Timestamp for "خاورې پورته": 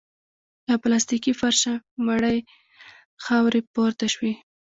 3.23-4.05